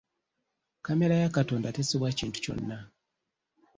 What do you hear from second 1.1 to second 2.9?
ya Katonda tesubwa kintu kyonna.